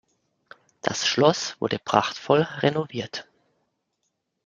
[0.81, 3.27] Das Schloss wurde prachtvoll renoviert.